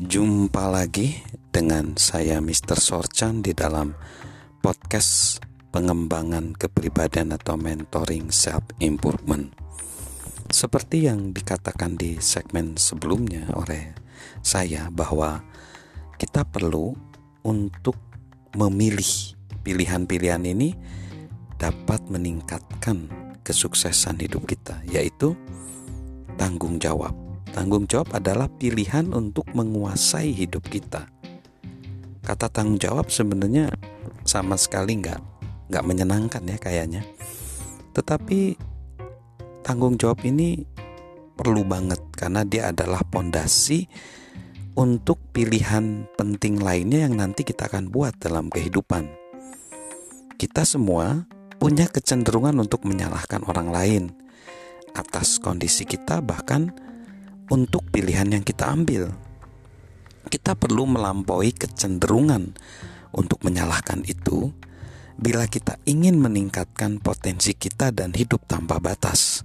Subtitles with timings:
[0.00, 1.20] Jumpa lagi
[1.52, 2.80] dengan saya Mr.
[2.80, 3.92] Sorchan di dalam
[4.64, 5.44] podcast
[5.76, 9.52] pengembangan kepribadian atau mentoring self improvement.
[10.48, 13.92] Seperti yang dikatakan di segmen sebelumnya oleh
[14.40, 15.44] saya bahwa
[16.16, 16.96] kita perlu
[17.44, 18.00] untuk
[18.56, 20.72] memilih pilihan-pilihan ini
[21.60, 23.04] dapat meningkatkan
[23.44, 25.36] kesuksesan hidup kita yaitu
[26.40, 27.19] tanggung jawab.
[27.50, 31.10] Tanggung jawab adalah pilihan untuk menguasai hidup kita.
[32.22, 33.74] Kata tanggung jawab sebenarnya
[34.22, 35.18] sama sekali nggak
[35.66, 37.02] nggak menyenangkan ya kayaknya.
[37.90, 38.54] Tetapi
[39.66, 40.62] tanggung jawab ini
[41.34, 43.90] perlu banget karena dia adalah pondasi
[44.78, 49.10] untuk pilihan penting lainnya yang nanti kita akan buat dalam kehidupan.
[50.38, 51.26] Kita semua
[51.58, 54.04] punya kecenderungan untuk menyalahkan orang lain
[54.94, 56.72] atas kondisi kita, bahkan
[57.50, 59.10] untuk pilihan yang kita ambil.
[60.30, 62.54] Kita perlu melampaui kecenderungan
[63.10, 64.54] untuk menyalahkan itu
[65.20, 69.44] bila kita ingin meningkatkan potensi kita dan hidup tanpa batas.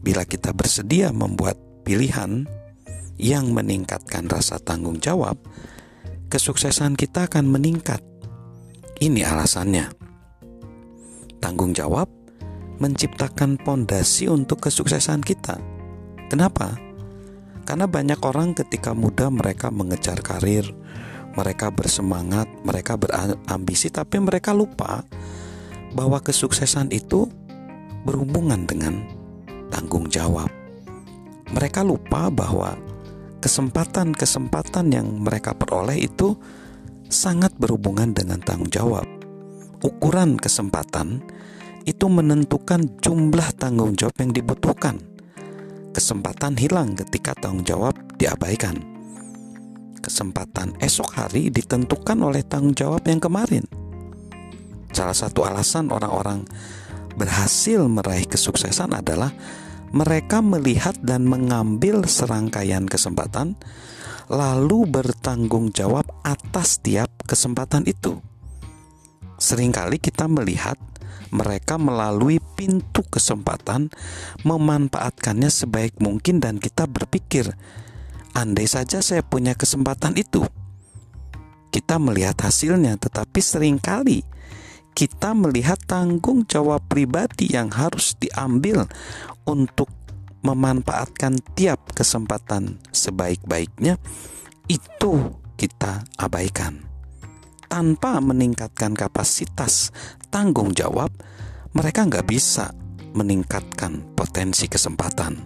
[0.00, 2.48] Bila kita bersedia membuat pilihan
[3.20, 5.36] yang meningkatkan rasa tanggung jawab,
[6.32, 8.00] kesuksesan kita akan meningkat.
[8.96, 9.92] Ini alasannya.
[11.40, 12.08] Tanggung jawab
[12.80, 15.79] menciptakan pondasi untuk kesuksesan kita.
[16.30, 16.78] Kenapa?
[17.66, 20.64] Karena banyak orang ketika muda mereka mengejar karir,
[21.34, 25.02] mereka bersemangat, mereka berambisi, tapi mereka lupa
[25.92, 27.26] bahwa kesuksesan itu
[28.06, 29.02] berhubungan dengan
[29.74, 30.48] tanggung jawab.
[31.50, 32.78] Mereka lupa bahwa
[33.42, 36.38] kesempatan-kesempatan yang mereka peroleh itu
[37.10, 39.20] sangat berhubungan dengan tanggung jawab
[39.80, 41.24] ukuran kesempatan
[41.88, 45.00] itu menentukan jumlah tanggung jawab yang dibutuhkan.
[45.90, 48.78] Kesempatan hilang ketika tanggung jawab diabaikan.
[49.98, 53.66] Kesempatan esok hari ditentukan oleh tanggung jawab yang kemarin.
[54.94, 56.46] Salah satu alasan orang-orang
[57.18, 59.34] berhasil meraih kesuksesan adalah
[59.90, 63.58] mereka melihat dan mengambil serangkaian kesempatan,
[64.30, 68.22] lalu bertanggung jawab atas tiap kesempatan itu.
[69.42, 70.78] Seringkali kita melihat
[71.30, 73.90] mereka melalui pintu kesempatan
[74.42, 77.54] memanfaatkannya sebaik mungkin dan kita berpikir,
[78.34, 80.42] andai saja saya punya kesempatan itu.
[81.70, 84.26] Kita melihat hasilnya, tetapi sering kali
[84.90, 88.90] kita melihat tanggung jawab pribadi yang harus diambil
[89.46, 89.88] untuk
[90.42, 94.00] memanfaatkan tiap kesempatan sebaik-baiknya
[94.66, 96.84] itu kita abaikan
[97.68, 99.94] tanpa meningkatkan kapasitas
[100.30, 101.10] tanggung jawab,
[101.74, 102.70] mereka nggak bisa
[103.12, 105.36] meningkatkan potensi kesempatan.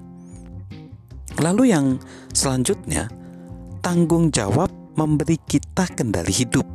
[1.41, 1.87] Lalu yang
[2.31, 3.11] selanjutnya,
[3.83, 6.69] tanggung jawab memberi kita kendali hidup.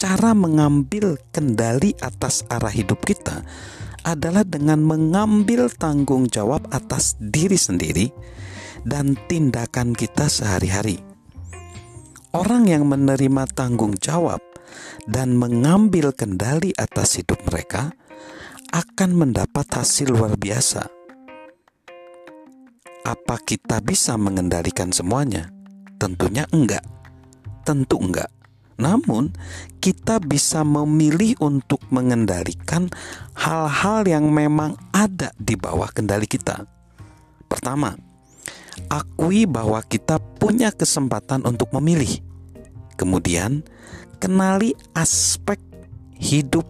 [0.00, 3.44] Cara mengambil kendali atas arah hidup kita
[4.02, 8.08] adalah dengan mengambil tanggung jawab atas diri sendiri
[8.88, 11.04] dan tindakan kita sehari-hari.
[12.32, 14.40] Orang yang menerima tanggung jawab
[15.06, 17.94] dan mengambil kendali atas hidup mereka
[18.70, 20.86] akan mendapat hasil luar biasa.
[23.02, 25.50] Apa kita bisa mengendalikan semuanya?
[25.98, 26.84] Tentunya enggak.
[27.66, 28.30] Tentu enggak.
[28.80, 29.28] Namun,
[29.84, 32.88] kita bisa memilih untuk mengendalikan
[33.36, 36.64] hal-hal yang memang ada di bawah kendali kita.
[37.44, 37.92] Pertama,
[38.88, 42.24] akui bahwa kita punya kesempatan untuk memilih.
[42.96, 43.60] Kemudian,
[44.20, 45.56] kenali aspek
[46.20, 46.68] hidup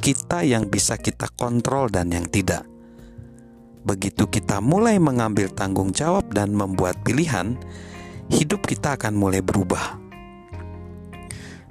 [0.00, 2.64] kita yang bisa kita kontrol dan yang tidak.
[3.84, 7.60] Begitu kita mulai mengambil tanggung jawab dan membuat pilihan,
[8.32, 10.00] hidup kita akan mulai berubah.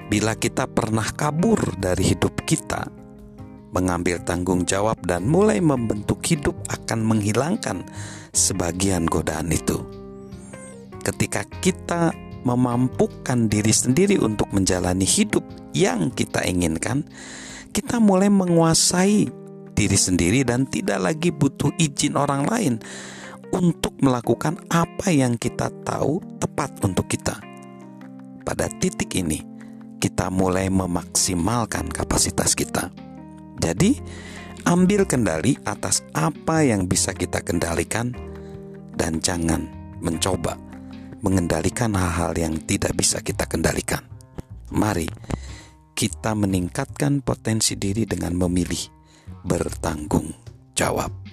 [0.08, 2.88] Bila kita pernah kabur dari hidup kita,
[3.76, 7.84] mengambil tanggung jawab dan mulai membentuk hidup akan menghilangkan
[8.32, 9.82] sebagian godaan itu.
[11.04, 12.16] Ketika kita
[12.48, 15.44] memampukan diri sendiri untuk menjalani hidup
[15.76, 17.04] yang kita inginkan,
[17.76, 19.28] kita mulai menguasai
[19.76, 22.74] diri sendiri dan tidak lagi butuh izin orang lain
[23.52, 27.38] untuk melakukan apa yang kita tahu tepat untuk kita.
[28.48, 29.44] Pada titik ini,
[30.00, 32.90] kita mulai memaksimalkan kapasitas kita.
[33.60, 34.00] Jadi,
[34.64, 38.16] ambil kendali atas apa yang bisa kita kendalikan
[38.96, 39.68] dan jangan
[40.02, 40.67] mencoba
[41.22, 44.04] mengendalikan hal-hal yang tidak bisa kita kendalikan.
[44.74, 45.10] Mari
[45.98, 48.82] kita meningkatkan potensi diri dengan memilih
[49.42, 50.30] bertanggung
[50.78, 51.27] jawab.